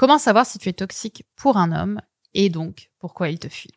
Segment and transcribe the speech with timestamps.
[0.00, 2.00] Comment savoir si tu es toxique pour un homme
[2.32, 3.74] et donc pourquoi il te fuit?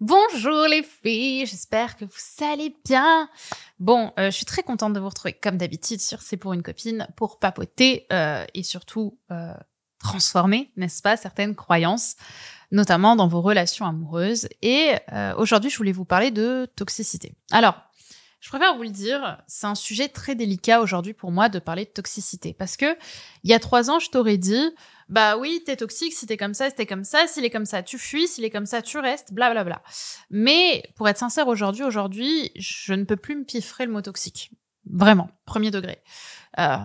[0.00, 3.30] Bonjour les filles, j'espère que vous allez bien.
[3.78, 6.64] Bon, euh, je suis très contente de vous retrouver comme d'habitude sur C'est pour une
[6.64, 9.54] copine pour papoter euh, et surtout euh,
[10.00, 12.16] transformer, n'est-ce pas, certaines croyances,
[12.72, 14.48] notamment dans vos relations amoureuses.
[14.62, 14.94] Et
[15.36, 17.36] aujourd'hui, je voulais vous parler de toxicité.
[17.52, 17.76] Alors,
[18.40, 21.84] je préfère vous le dire, c'est un sujet très délicat aujourd'hui pour moi de parler
[21.84, 22.96] de toxicité parce que
[23.44, 24.74] il y a trois ans, je t'aurais dit,
[25.10, 27.66] bah oui, t'es toxique si t'es comme ça, si t'es comme ça, s'il est comme
[27.66, 29.64] ça, tu fuis, s'il est comme ça, tu restes, blablabla.
[29.64, 29.92] Bla, bla.
[30.30, 34.52] Mais pour être sincère aujourd'hui, aujourd'hui, je ne peux plus me piffrer le mot toxique.
[34.88, 36.00] Vraiment, premier degré.
[36.60, 36.76] Euh,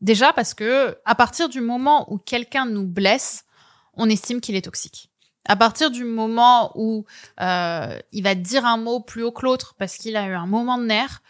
[0.00, 3.44] déjà parce que à partir du moment où quelqu'un nous blesse,
[3.92, 5.10] on estime qu'il est toxique.
[5.44, 7.04] À partir du moment où
[7.42, 10.46] euh, il va dire un mot plus haut que l'autre parce qu'il a eu un
[10.46, 11.20] moment de nerf,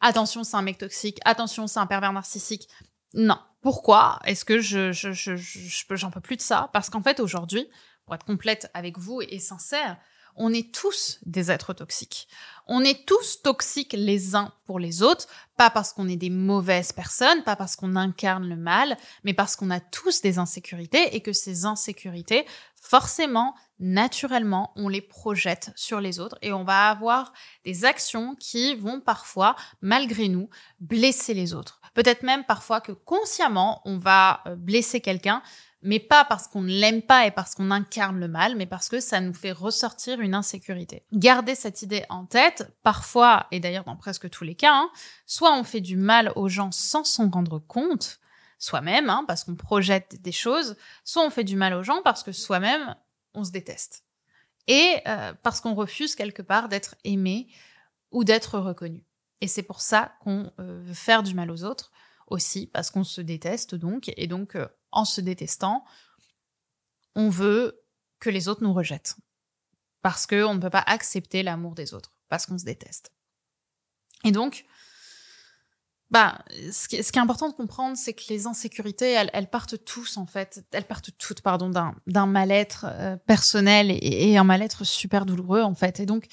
[0.00, 2.68] attention, c'est un mec toxique, attention, c'est un pervers narcissique.
[3.14, 3.38] Non.
[3.60, 6.70] Pourquoi est-ce que je, je, je, je, j'en peux plus de ça?
[6.72, 7.68] Parce qu'en fait, aujourd'hui,
[8.04, 9.98] pour être complète avec vous et sincère,
[10.36, 12.28] on est tous des êtres toxiques.
[12.72, 16.92] On est tous toxiques les uns pour les autres, pas parce qu'on est des mauvaises
[16.92, 21.20] personnes, pas parce qu'on incarne le mal, mais parce qu'on a tous des insécurités et
[21.20, 22.46] que ces insécurités,
[22.80, 27.32] forcément, naturellement, on les projette sur les autres et on va avoir
[27.64, 31.80] des actions qui vont parfois, malgré nous, blesser les autres.
[31.94, 35.42] Peut-être même parfois que consciemment, on va euh, blesser quelqu'un
[35.82, 38.88] mais pas parce qu'on ne l'aime pas et parce qu'on incarne le mal, mais parce
[38.88, 41.04] que ça nous fait ressortir une insécurité.
[41.12, 44.90] Gardez cette idée en tête, parfois, et d'ailleurs dans presque tous les cas, hein,
[45.26, 48.20] soit on fait du mal aux gens sans s'en rendre compte,
[48.58, 52.22] soi-même, hein, parce qu'on projette des choses, soit on fait du mal aux gens parce
[52.22, 52.94] que soi-même,
[53.34, 54.04] on se déteste.
[54.66, 57.48] Et euh, parce qu'on refuse quelque part d'être aimé
[58.10, 59.04] ou d'être reconnu.
[59.40, 61.90] Et c'est pour ça qu'on euh, veut faire du mal aux autres
[62.26, 65.84] aussi, parce qu'on se déteste donc, et donc euh, en se détestant,
[67.14, 67.80] on veut
[68.18, 69.16] que les autres nous rejettent.
[70.02, 73.12] Parce qu'on ne peut pas accepter l'amour des autres, parce qu'on se déteste.
[74.24, 74.64] Et donc,
[76.10, 76.38] bah,
[76.72, 80.64] ce qui, est important de comprendre, c'est que les insécurités, elles, partent tous en fait,
[80.72, 81.70] elles partent toutes, pardon,
[82.06, 86.00] d'un mal-être euh, personnel et, un mal-être super douloureux en fait.
[86.00, 86.26] Et donc,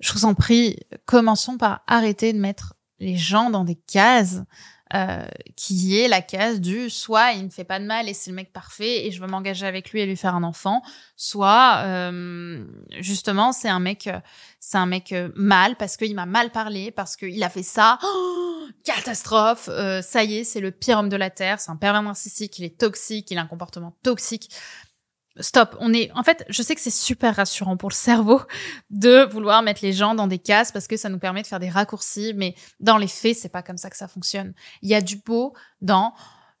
[0.00, 4.42] je vous en prie, commençons par arrêter de mettre les gens dans des cases
[4.94, 8.30] euh, qui est la case du soit il ne fait pas de mal et c'est
[8.30, 10.82] le mec parfait et je veux m'engager avec lui et lui faire un enfant,
[11.14, 12.64] soit euh,
[13.00, 14.08] justement c'est un mec
[14.60, 17.98] c'est un mec euh, mal parce qu'il m'a mal parlé parce qu'il a fait ça.
[18.02, 18.44] Oh,
[18.84, 19.68] catastrophe,
[20.02, 22.64] ça y est, c'est le pire homme de la terre, c'est un pervers narcissique, il
[22.64, 24.50] est toxique, il a un comportement toxique
[25.40, 25.76] stop.
[25.80, 28.40] On est, en fait, je sais que c'est super rassurant pour le cerveau
[28.90, 31.60] de vouloir mettre les gens dans des cases parce que ça nous permet de faire
[31.60, 34.54] des raccourcis, mais dans les faits, c'est pas comme ça que ça fonctionne.
[34.82, 36.14] Il y a du beau dans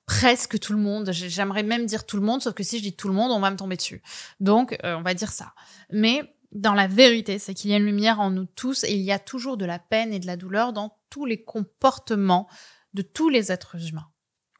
[0.06, 1.10] presque tout le monde.
[1.12, 3.40] J'aimerais même dire tout le monde, sauf que si je dis tout le monde, on
[3.40, 4.02] va me tomber dessus.
[4.40, 5.52] Donc, euh, on va dire ça.
[5.92, 9.02] Mais dans la vérité, c'est qu'il y a une lumière en nous tous et il
[9.02, 12.48] y a toujours de la peine et de la douleur dans tous les comportements
[12.94, 14.08] de tous les êtres humains.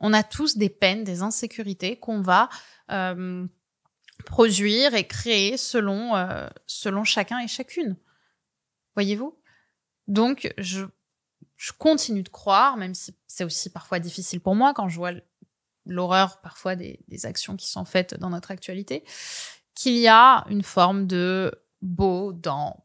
[0.01, 2.49] On a tous des peines, des insécurités qu'on va
[2.91, 3.47] euh,
[4.25, 7.97] produire et créer selon, euh, selon chacun et chacune.
[8.95, 9.39] Voyez-vous?
[10.07, 10.85] Donc, je,
[11.57, 15.13] je continue de croire, même si c'est aussi parfois difficile pour moi quand je vois
[15.87, 19.05] l'horreur parfois des, des actions qui sont faites dans notre actualité,
[19.75, 22.85] qu'il y a une forme de beau dans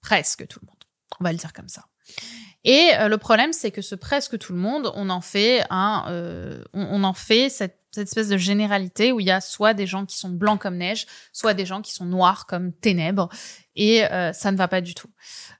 [0.00, 0.84] presque tout le monde.
[1.20, 1.86] On va le dire comme ça.
[2.64, 6.06] Et euh, le problème, c'est que ce presque tout le monde, on en fait un,
[6.08, 9.74] euh, on, on, en fait cette cette espèce de généralité où il y a soit
[9.74, 13.28] des gens qui sont blancs comme neige, soit des gens qui sont noirs comme ténèbres,
[13.76, 15.08] et euh, ça ne va pas du tout.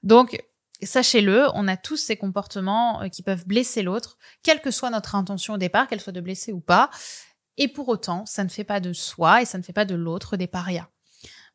[0.03, 0.41] Donc,
[0.83, 5.15] sachez-le, on a tous ces comportements euh, qui peuvent blesser l'autre, quelle que soit notre
[5.15, 6.89] intention au départ, qu'elle soit de blesser ou pas,
[7.57, 9.95] et pour autant, ça ne fait pas de soi et ça ne fait pas de
[9.95, 10.89] l'autre des parias.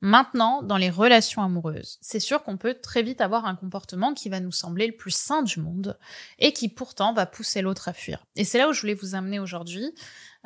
[0.02, 4.30] Maintenant, dans les relations amoureuses, c'est sûr qu'on peut très vite avoir un comportement qui
[4.30, 5.98] va nous sembler le plus sain du monde
[6.38, 8.24] et qui pourtant va pousser l'autre à fuir.
[8.34, 9.94] Et c'est là où je voulais vous amener aujourd'hui.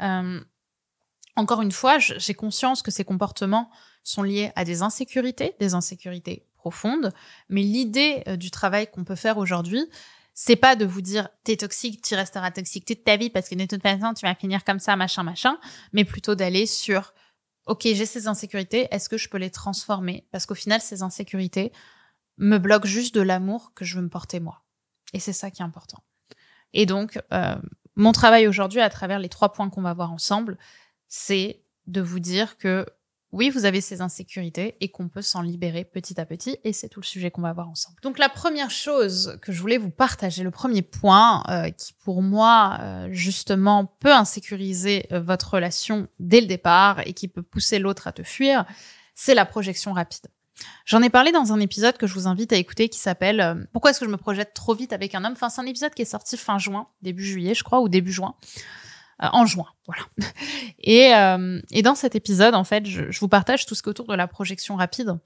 [0.03, 0.41] Euh,
[1.37, 3.71] encore une fois, j'ai conscience que ces comportements
[4.03, 7.13] sont liés à des insécurités, des insécurités profondes,
[7.49, 9.85] mais l'idée euh, du travail qu'on peut faire aujourd'hui,
[10.35, 13.55] c'est pas de vous dire t'es toxique, tu resteras toxique toute ta vie parce que
[13.55, 15.59] de toute façon tu vas finir comme ça, machin, machin,
[15.93, 17.15] mais plutôt d'aller sur
[17.67, 20.27] ok, j'ai ces insécurités, est-ce que je peux les transformer?
[20.31, 21.73] Parce qu'au final, ces insécurités
[22.37, 24.63] me bloquent juste de l'amour que je veux me porter moi.
[25.13, 26.03] Et c'est ça qui est important.
[26.73, 27.55] Et donc, euh,
[27.97, 30.59] mon travail aujourd'hui, à travers les trois points qu'on va voir ensemble,
[31.09, 32.87] c'est de vous dire que
[33.35, 36.57] oui, vous avez ces insécurités et qu'on peut s'en libérer petit à petit.
[36.63, 37.97] Et c'est tout le sujet qu'on va voir ensemble.
[38.03, 42.23] Donc la première chose que je voulais vous partager, le premier point euh, qui pour
[42.23, 47.81] moi euh, justement peut insécuriser euh, votre relation dès le départ et qui peut pousser
[47.81, 48.65] l'autre à te fuir,
[49.17, 50.29] c'est la projection rapide.
[50.85, 53.91] J'en ai parlé dans un épisode que je vous invite à écouter qui s'appelle Pourquoi
[53.91, 55.33] est-ce que je me projette trop vite avec un homme?
[55.33, 58.13] Enfin, c'est un épisode qui est sorti fin juin, début juillet, je crois, ou début
[58.13, 58.37] juin.
[59.23, 59.67] Euh, en juin.
[59.87, 60.03] Voilà.
[60.79, 63.89] Et, euh, et dans cet épisode, en fait, je, je vous partage tout ce qui
[63.89, 65.19] est autour de la projection rapide.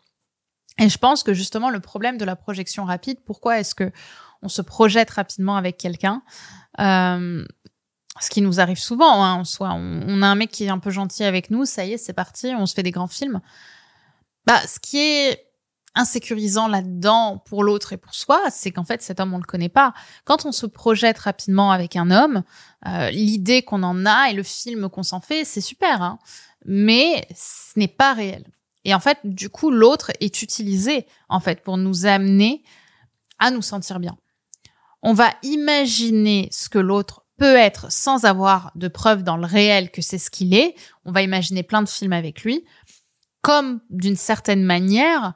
[0.79, 3.90] Et je pense que justement, le problème de la projection rapide, pourquoi est-ce que
[4.43, 6.23] on se projette rapidement avec quelqu'un
[6.79, 7.44] euh,
[8.20, 10.79] ce qui nous arrive souvent, hein, soit on, on, a un mec qui est un
[10.79, 13.41] peu gentil avec nous, ça y est, c'est parti, on se fait des grands films.
[14.46, 15.47] Bah, ce qui est
[15.98, 19.68] insécurisant là-dedans pour l'autre et pour soi, c'est qu'en fait cet homme on le connaît
[19.68, 19.92] pas.
[20.24, 22.42] Quand on se projette rapidement avec un homme,
[22.86, 26.18] euh, l'idée qu'on en a et le film qu'on s'en fait, c'est super, hein,
[26.64, 28.44] mais ce n'est pas réel.
[28.84, 32.62] Et en fait, du coup, l'autre est utilisé en fait pour nous amener
[33.38, 34.16] à nous sentir bien.
[35.02, 39.90] On va imaginer ce que l'autre peut être sans avoir de preuves dans le réel
[39.90, 40.74] que c'est ce qu'il est.
[41.04, 42.64] On va imaginer plein de films avec lui,
[43.42, 45.34] comme d'une certaine manière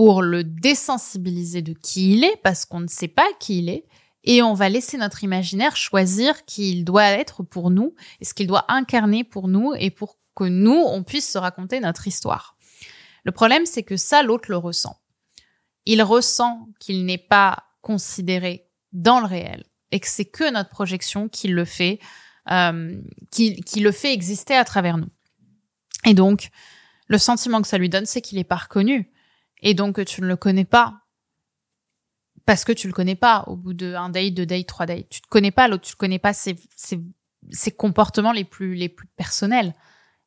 [0.00, 3.84] pour le désensibiliser de qui il est, parce qu'on ne sait pas qui il est,
[4.24, 8.32] et on va laisser notre imaginaire choisir qui il doit être pour nous, et ce
[8.32, 12.56] qu'il doit incarner pour nous, et pour que nous, on puisse se raconter notre histoire.
[13.24, 14.98] Le problème, c'est que ça, l'autre le ressent.
[15.84, 21.28] Il ressent qu'il n'est pas considéré dans le réel, et que c'est que notre projection
[21.28, 21.98] qui le fait,
[22.50, 22.98] euh,
[23.30, 25.10] qui, qui le fait exister à travers nous.
[26.06, 26.48] Et donc,
[27.06, 29.12] le sentiment que ça lui donne, c'est qu'il n'est pas reconnu
[29.62, 31.00] et donc tu ne le connais pas
[32.46, 35.08] parce que tu le connais pas au bout de un date, deux dates, trois dates.
[35.08, 38.88] Tu te connais pas l'autre, tu ne connais pas ses, ses, comportements les plus les
[38.88, 39.74] plus personnels.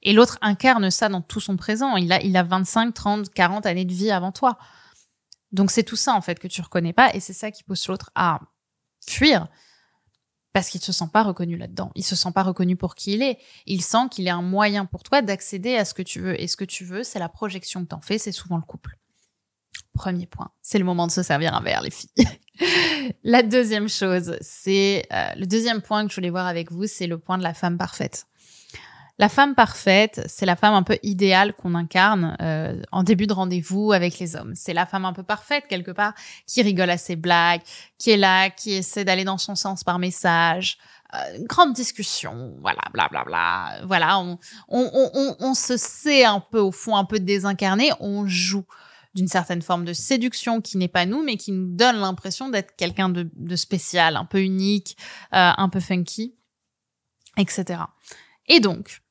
[0.02, 1.96] Et l'autre incarne ça dans tout son présent.
[1.98, 4.58] Il a il a 25, 30, 40 années de vie avant toi.
[5.52, 7.88] Donc c'est tout ça en fait que tu reconnais pas et c'est ça qui pousse
[7.88, 8.40] l'autre à
[9.08, 9.48] fuir
[10.54, 11.92] parce qu'il se sent pas reconnu là-dedans.
[11.96, 13.40] Il se sent pas reconnu pour qui il est.
[13.66, 16.40] Il sent qu'il est un moyen pour toi d'accéder à ce que tu veux.
[16.40, 18.98] Et ce que tu veux, c'est la projection que t'en fais, c'est souvent le couple.
[19.94, 22.10] Premier point, c'est le moment de se servir un verre, les filles.
[23.24, 27.08] la deuxième chose, c'est euh, le deuxième point que je voulais voir avec vous, c'est
[27.08, 28.26] le point de la femme parfaite.
[29.20, 33.34] La femme parfaite, c'est la femme un peu idéale qu'on incarne euh, en début de
[33.34, 34.54] rendez-vous avec les hommes.
[34.56, 36.14] C'est la femme un peu parfaite quelque part,
[36.48, 37.62] qui rigole à ses blagues,
[38.00, 40.80] qui est là, qui essaie d'aller dans son sens par message.
[41.14, 43.24] Euh, grande discussion, voilà, blablabla.
[43.24, 43.86] Bla, bla.
[43.86, 48.26] Voilà, on, on, on, on, se sait un peu au fond, un peu désincarné, on
[48.26, 48.66] joue
[49.14, 52.76] d'une certaine forme de séduction qui n'est pas nous, mais qui nous donne l'impression d'être
[52.76, 54.98] quelqu'un de, de, spécial, un peu unique,
[55.34, 56.36] euh, un peu funky,
[57.38, 57.82] etc.
[58.48, 59.02] Et donc,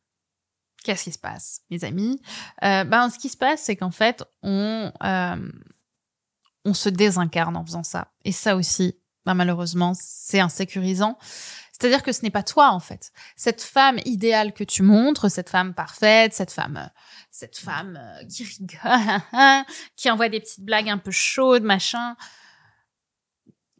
[0.84, 2.20] qu'est-ce qui se passe, mes amis?
[2.64, 5.52] Euh, Ben, ce qui se passe, c'est qu'en fait, on euh,
[6.64, 8.12] on se désincarne en faisant ça.
[8.24, 11.18] Et ça aussi, ben, malheureusement, c'est insécurisant.
[11.82, 13.10] C'est-à-dire que ce n'est pas toi, en fait.
[13.34, 16.88] Cette femme idéale que tu montres, cette femme parfaite, cette femme,
[17.32, 19.64] cette femme euh, qui rigole,
[19.96, 22.14] qui envoie des petites blagues un peu chaudes, machin.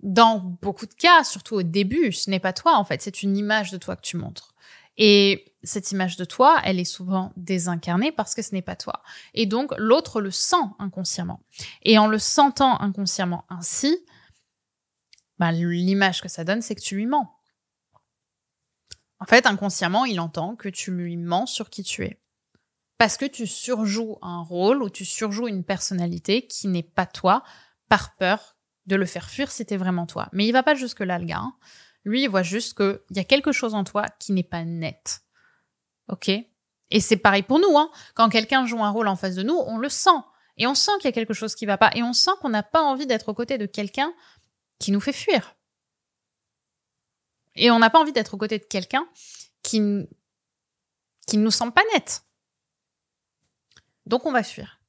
[0.02, 3.00] Dans beaucoup de cas, surtout au début, ce n'est pas toi, en fait.
[3.02, 4.52] C'est une image de toi que tu montres.
[4.96, 9.04] Et cette image de toi, elle est souvent désincarnée parce que ce n'est pas toi.
[9.32, 11.40] Et donc, l'autre le sent inconsciemment.
[11.84, 13.96] Et en le sentant inconsciemment ainsi,
[15.38, 17.38] bah, l'image que ça donne, c'est que tu lui mens.
[19.22, 22.20] En fait, inconsciemment, il entend que tu lui mens sur qui tu es.
[22.98, 27.44] Parce que tu surjoues un rôle ou tu surjoues une personnalité qui n'est pas toi
[27.88, 28.56] par peur
[28.86, 30.28] de le faire fuir si t'es vraiment toi.
[30.32, 31.38] Mais il va pas jusque là, le gars.
[31.38, 31.54] Hein.
[32.04, 35.20] Lui, il voit juste qu'il y a quelque chose en toi qui n'est pas net.
[36.08, 36.28] Ok?
[36.28, 37.78] Et c'est pareil pour nous.
[37.78, 37.92] Hein.
[38.16, 40.10] Quand quelqu'un joue un rôle en face de nous, on le sent.
[40.56, 41.92] Et on sent qu'il y a quelque chose qui va pas.
[41.94, 44.12] Et on sent qu'on n'a pas envie d'être aux côtés de quelqu'un
[44.80, 45.54] qui nous fait fuir.
[47.54, 49.06] Et on n'a pas envie d'être aux côtés de quelqu'un
[49.62, 49.80] qui,
[51.26, 52.22] qui ne nous semble pas net.
[54.06, 54.80] Donc on va fuir.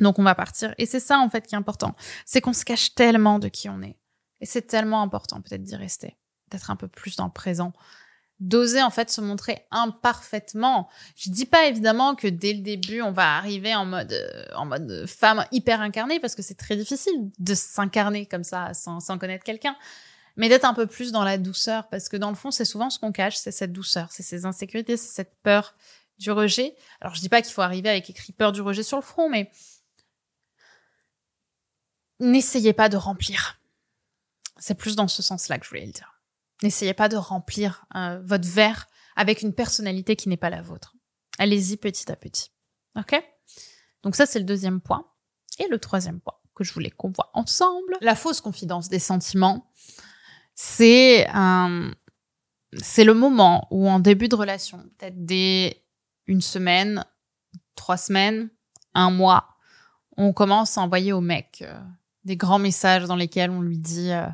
[0.00, 0.74] Donc on va partir.
[0.78, 1.94] Et c'est ça en fait qui est important.
[2.24, 3.98] C'est qu'on se cache tellement de qui on est.
[4.40, 6.16] Et c'est tellement important peut-être d'y rester,
[6.50, 7.72] d'être un peu plus dans le présent,
[8.40, 10.90] d'oser en fait se montrer imparfaitement.
[11.14, 14.66] Je dis pas évidemment que dès le début on va arriver en mode euh, en
[14.66, 19.16] mode femme hyper incarnée parce que c'est très difficile de s'incarner comme ça sans, sans
[19.18, 19.76] connaître quelqu'un
[20.36, 22.90] mais d'être un peu plus dans la douceur, parce que dans le fond, c'est souvent
[22.90, 25.74] ce qu'on cache, c'est cette douceur, c'est ces insécurités, c'est cette peur
[26.18, 26.76] du rejet.
[27.00, 29.28] Alors, je dis pas qu'il faut arriver avec écrit peur du rejet sur le front,
[29.28, 29.50] mais
[32.20, 33.60] n'essayez pas de remplir.
[34.58, 36.20] C'est plus dans ce sens-là que je voulais le dire.
[36.62, 40.94] N'essayez pas de remplir euh, votre verre avec une personnalité qui n'est pas la vôtre.
[41.38, 42.50] Allez-y petit à petit.
[42.96, 43.14] Ok?
[44.02, 45.04] Donc ça, c'est le deuxième point.
[45.58, 49.70] Et le troisième point que je voulais qu'on voit ensemble, la fausse confidence des sentiments,
[50.56, 51.92] c'est un,
[52.78, 55.84] c'est le moment où en début de relation, peut-être dès
[56.26, 57.04] une semaine,
[57.74, 58.48] trois semaines,
[58.94, 59.58] un mois,
[60.16, 61.78] on commence à envoyer au mec euh,
[62.24, 64.26] des grands messages dans lesquels on lui dit euh,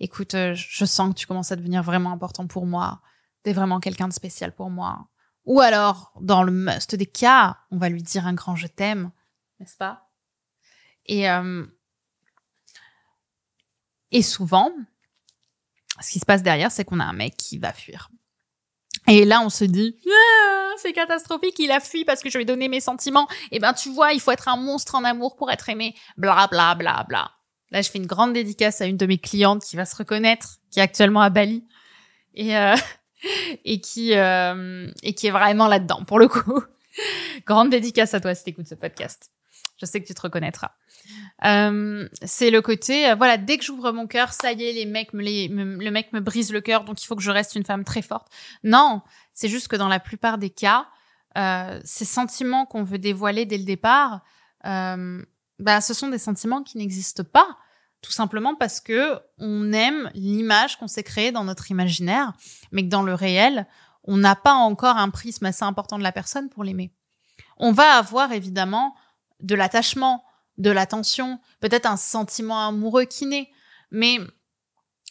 [0.00, 3.00] écoute, euh, je sens que tu commences à devenir vraiment important pour moi,
[3.44, 5.06] t'es vraiment quelqu'un de spécial pour moi.
[5.44, 9.12] Ou alors, dans le must des cas, on va lui dire un grand je t'aime,
[9.60, 10.08] n'est-ce pas?
[11.06, 11.26] Et
[14.12, 14.70] et souvent,
[16.02, 18.10] ce qui se passe derrière, c'est qu'on a un mec qui va fuir.
[19.08, 22.42] Et là, on se dit, ah, c'est catastrophique, il a fui parce que je lui
[22.42, 23.28] ai donné mes sentiments.
[23.50, 25.94] Et eh ben, tu vois, il faut être un monstre en amour pour être aimé.
[26.16, 27.32] Bla, bla, bla, bla.
[27.70, 30.58] Là, je fais une grande dédicace à une de mes clientes qui va se reconnaître,
[30.70, 31.64] qui est actuellement à Bali.
[32.34, 32.76] Et, euh,
[33.64, 36.62] et qui, euh, et qui est vraiment là-dedans, pour le coup.
[37.46, 39.30] grande dédicace à toi si t'écoutes ce podcast.
[39.80, 40.72] Je sais que tu te reconnaîtras.
[41.44, 44.86] Euh, c'est le côté, euh, voilà, dès que j'ouvre mon cœur, ça y est, les
[44.86, 47.56] mecs me, les, le mec me brise le cœur, donc il faut que je reste
[47.56, 48.28] une femme très forte.
[48.62, 50.86] Non, c'est juste que dans la plupart des cas,
[51.36, 54.20] euh, ces sentiments qu'on veut dévoiler dès le départ,
[54.66, 55.24] euh,
[55.58, 57.56] bah, ce sont des sentiments qui n'existent pas,
[58.02, 62.32] tout simplement parce que on aime l'image qu'on s'est créée dans notre imaginaire,
[62.70, 63.66] mais que dans le réel,
[64.04, 66.92] on n'a pas encore un prisme assez important de la personne pour l'aimer.
[67.56, 68.94] On va avoir évidemment
[69.40, 70.24] de l'attachement,
[70.62, 73.50] de l'attention, peut-être un sentiment amoureux qui naît,
[73.90, 74.18] mais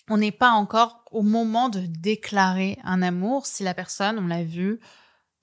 [0.09, 4.43] on n'est pas encore au moment de déclarer un amour si la personne, on l'a
[4.43, 4.79] vu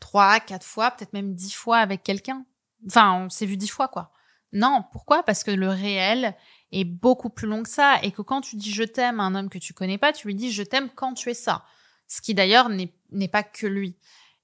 [0.00, 2.44] trois, quatre fois, peut-être même dix fois avec quelqu'un.
[2.86, 4.12] Enfin, on s'est vu dix fois, quoi.
[4.52, 5.22] Non, pourquoi?
[5.22, 6.34] Parce que le réel
[6.72, 9.34] est beaucoup plus long que ça et que quand tu dis je t'aime à un
[9.34, 11.64] homme que tu connais pas, tu lui dis je t'aime quand tu es ça.
[12.06, 13.98] Ce qui d'ailleurs n'est pas que lui.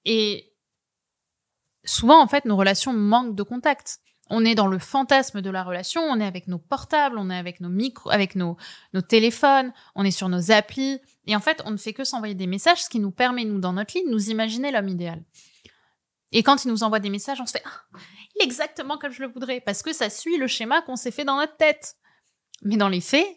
[0.05, 0.53] Et
[1.83, 5.63] souvent, en fait, nos relations manquent de contact on est dans le fantasme de la
[5.63, 8.57] relation, on est avec nos portables, on est avec nos micros, avec nos,
[9.07, 10.99] téléphones, on est sur nos applis.
[11.27, 13.59] Et en fait, on ne fait que s'envoyer des messages, ce qui nous permet, nous,
[13.59, 15.23] dans notre lit, de nous imaginer l'homme idéal.
[16.31, 17.97] Et quand il nous envoie des messages, on se fait ah,
[18.41, 21.37] exactement comme je le voudrais, parce que ça suit le schéma qu'on s'est fait dans
[21.37, 21.95] notre tête.
[22.63, 23.27] Mais dans les faits,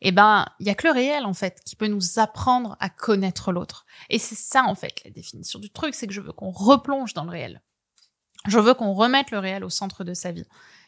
[0.00, 2.88] eh ben, il y a que le réel, en fait, qui peut nous apprendre à
[2.88, 3.86] connaître l'autre.
[4.08, 7.14] Et c'est ça, en fait, la définition du truc, c'est que je veux qu'on replonge
[7.14, 7.62] dans le réel.
[8.46, 10.46] Je veux qu'on remette le réel au centre de sa vie.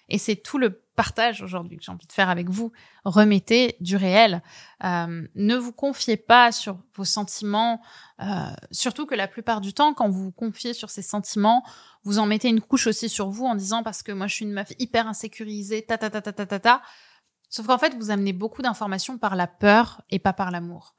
[0.08, 2.72] Et c'est tout le partage aujourd'hui que j'ai envie de faire avec vous.
[3.04, 4.42] Remettez du réel.
[4.84, 7.80] Euh, ne vous confiez pas sur vos sentiments,
[8.20, 8.26] euh,
[8.70, 11.64] surtout que la plupart du temps, quand vous vous confiez sur ces sentiments,
[12.04, 14.44] vous en mettez une couche aussi sur vous en disant parce que moi je suis
[14.44, 16.82] une meuf hyper insécurisée, ta ta ta ta ta ta ta.
[17.48, 20.94] Sauf qu'en fait, vous amenez beaucoup d'informations par la peur et pas par l'amour.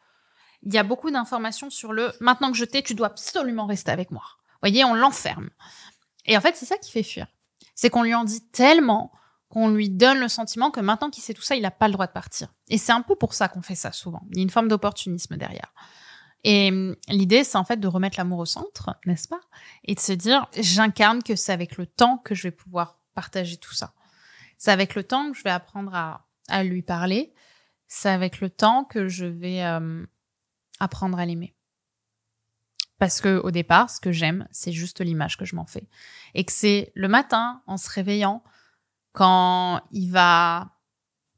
[0.62, 3.91] Il y a beaucoup d'informations sur le maintenant que je t'ai, tu dois absolument rester
[3.91, 4.24] avec moi.
[4.38, 5.50] Vous voyez, on l'enferme.
[6.25, 7.27] Et en fait, c'est ça qui fait fuir.
[7.75, 9.12] C'est qu'on lui en dit tellement
[9.50, 11.94] qu'on lui donne le sentiment que maintenant qu'il sait tout ça, il n'a pas le
[11.94, 12.48] droit de partir.
[12.70, 14.24] Et c'est un peu pour ça qu'on fait ça souvent.
[14.32, 15.74] Il y a une forme d'opportunisme derrière.
[16.44, 19.39] Et hum, l'idée, c'est en fait de remettre l'amour au centre, n'est-ce pas?
[19.84, 23.58] Et de se dire, j'incarne que c'est avec le temps que je vais pouvoir partager
[23.58, 23.94] tout ça.
[24.58, 27.34] C'est avec le temps que je vais apprendre à, à lui parler.
[27.88, 30.08] C'est avec le temps que je vais hum,
[30.80, 31.53] apprendre à l'aimer.
[33.03, 35.89] Parce que au départ, ce que j'aime, c'est juste l'image que je m'en fais.
[36.36, 38.41] Et que c'est le matin, en se réveillant,
[39.12, 40.72] quand il va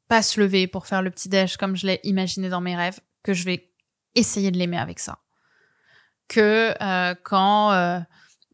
[0.07, 2.99] pas se lever pour faire le petit déj comme je l'ai imaginé dans mes rêves,
[3.23, 3.71] que je vais
[4.13, 5.17] essayer de l'aimer avec ça.
[6.27, 7.99] Que euh, quand euh,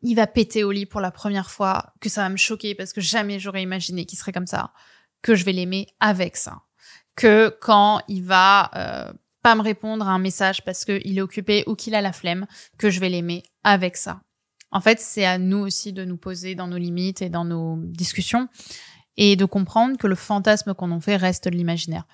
[0.04, 2.94] il va péter au lit pour la première fois, que ça va me choquer parce
[2.94, 4.72] que jamais j'aurais imaginé qu'il serait comme ça,
[5.22, 6.62] que je vais l'aimer avec ça.
[7.18, 9.12] Que quand il va euh,
[9.42, 12.46] pas me répondre à un message parce qu'il est occupé ou qu'il a la flemme,
[12.78, 14.22] que je vais l'aimer avec ça.
[14.72, 17.78] En fait, c'est à nous aussi de nous poser dans nos limites et dans nos
[17.78, 18.48] discussions
[19.18, 22.06] et de comprendre que le fantasme qu'on en fait reste de l'imaginaire.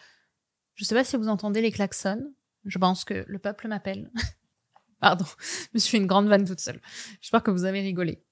[0.75, 2.33] Je sais pas si vous entendez les klaxons.
[2.65, 4.11] Je pense que le peuple m'appelle.
[4.99, 5.25] Pardon,
[5.73, 6.81] je suis une grande vanne toute seule.
[7.21, 8.23] J'espère que vous avez rigolé.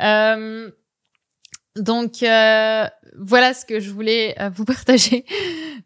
[0.00, 0.70] Euh,
[1.76, 2.86] donc euh,
[3.18, 5.24] voilà ce que je voulais euh, vous partager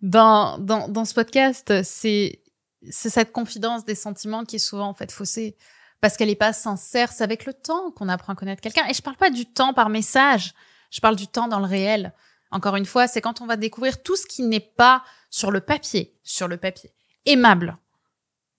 [0.00, 1.82] dans, dans, dans ce podcast.
[1.82, 2.41] C'est
[2.90, 5.56] c'est cette confidence des sentiments qui est souvent en fait faussée
[6.00, 7.12] parce qu'elle est pas sincère.
[7.12, 8.86] C'est avec le temps qu'on apprend à connaître quelqu'un.
[8.88, 10.52] Et je parle pas du temps par message.
[10.90, 12.12] Je parle du temps dans le réel.
[12.50, 15.60] Encore une fois, c'est quand on va découvrir tout ce qui n'est pas sur le
[15.60, 16.92] papier, sur le papier,
[17.24, 17.78] aimable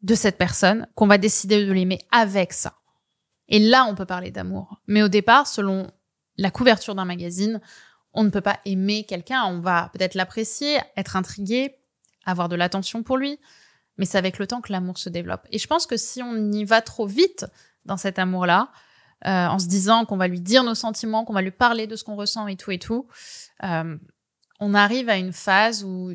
[0.02, 2.74] de cette personne, qu'on va décider de l'aimer avec ça.
[3.48, 4.80] Et là, on peut parler d'amour.
[4.88, 5.88] Mais au départ, selon
[6.38, 7.62] la couverture d'un magazine,
[8.14, 9.44] on ne peut pas aimer quelqu'un.
[9.46, 11.76] On va peut-être l'apprécier, être intrigué,
[12.26, 13.40] avoir de l'attention pour lui,
[13.98, 15.48] mais c'est avec le temps que l'amour se développe.
[15.52, 17.46] Et je pense que si on y va trop vite
[17.86, 18.72] dans cet amour-là,
[19.26, 21.96] euh, en se disant qu'on va lui dire nos sentiments, qu'on va lui parler de
[21.96, 23.08] ce qu'on ressent et tout et tout,
[23.64, 23.98] euh,
[24.60, 26.12] on arrive à une phase où,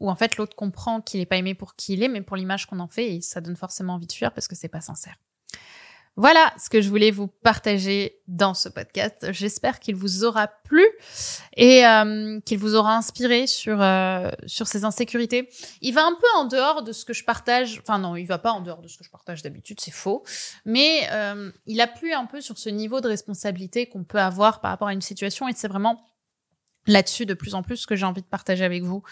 [0.00, 2.36] où en fait l'autre comprend qu'il n'est pas aimé pour qui il est, mais pour
[2.36, 4.80] l'image qu'on en fait, et ça donne forcément envie de fuir parce que c'est pas
[4.80, 5.16] sincère.
[6.16, 9.28] Voilà ce que je voulais vous partager dans ce podcast.
[9.32, 10.84] J'espère qu'il vous aura plu
[11.56, 15.48] et euh, qu'il vous aura inspiré sur euh, sur ces insécurités.
[15.80, 17.80] Il va un peu en dehors de ce que je partage.
[17.80, 20.22] Enfin non, il va pas en dehors de ce que je partage d'habitude, c'est faux.
[20.66, 24.70] Mais euh, il appuie un peu sur ce niveau de responsabilité qu'on peut avoir par
[24.70, 26.04] rapport à une situation et c'est vraiment
[26.86, 29.02] là-dessus de plus en plus ce que j'ai envie de partager avec vous.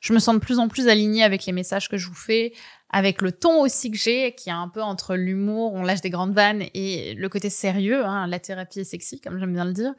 [0.00, 2.52] Je me sens de plus en plus alignée avec les messages que je vous fais,
[2.90, 6.10] avec le ton aussi que j'ai, qui est un peu entre l'humour, on lâche des
[6.10, 9.72] grandes vannes, et le côté sérieux, hein, la thérapie est sexy, comme j'aime bien le
[9.72, 9.92] dire.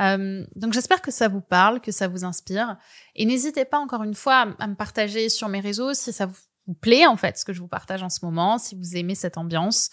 [0.00, 2.78] Euh, donc j'espère que ça vous parle, que ça vous inspire.
[3.14, 6.74] Et n'hésitez pas encore une fois à, me partager sur mes réseaux si ça vous
[6.74, 9.36] plaît, en fait, ce que je vous partage en ce moment, si vous aimez cette
[9.36, 9.90] ambiance,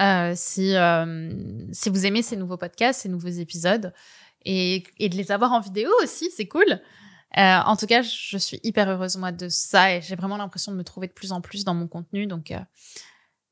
[0.00, 1.30] euh, si, euh,
[1.72, 3.92] si vous aimez ces nouveaux podcasts, ces nouveaux épisodes
[4.44, 6.80] et, et de les avoir en vidéo aussi, c'est cool.
[7.36, 10.72] Euh, en tout cas, je suis hyper heureuse moi de ça et j'ai vraiment l'impression
[10.72, 12.26] de me trouver de plus en plus dans mon contenu.
[12.26, 12.58] Donc euh,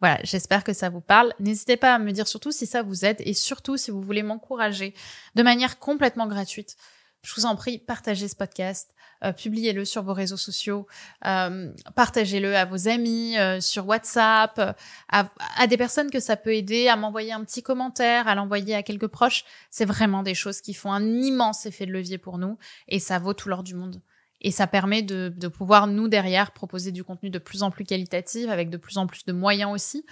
[0.00, 1.34] voilà, j'espère que ça vous parle.
[1.40, 4.22] N'hésitez pas à me dire surtout si ça vous aide et surtout si vous voulez
[4.22, 4.94] m'encourager
[5.34, 6.76] de manière complètement gratuite
[7.22, 8.94] je vous en prie, partagez ce podcast,
[9.25, 10.87] euh, publiez-le sur vos réseaux sociaux,
[11.26, 14.76] euh, partagez-le à vos amis, euh, sur WhatsApp,
[15.09, 18.75] à, à, des personnes que ça peut aider, à m'envoyer un petit commentaire, à l'envoyer
[18.75, 19.45] à quelques proches.
[19.71, 23.19] C'est vraiment des choses qui font un immense effet de levier pour nous et ça
[23.19, 24.00] vaut tout l'or du monde.
[24.43, 27.85] Et ça permet de, de, pouvoir, nous, derrière, proposer du contenu de plus en plus
[27.85, 30.05] qualitatif, avec de plus en plus de moyens aussi.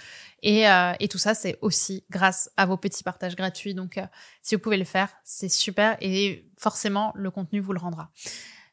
[0.43, 3.75] Et, euh, et tout ça, c'est aussi grâce à vos petits partages gratuits.
[3.75, 4.07] Donc, euh,
[4.43, 5.97] si vous pouvez le faire, c'est super.
[6.01, 8.11] Et forcément, le contenu vous le rendra.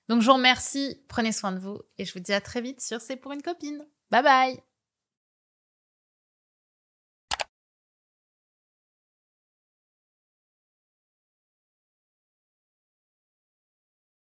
[0.10, 1.04] Donc, je vous remercie.
[1.08, 1.82] Prenez soin de vous.
[1.98, 3.86] Et je vous dis à très vite sur C'est pour une copine.
[4.10, 4.67] Bye bye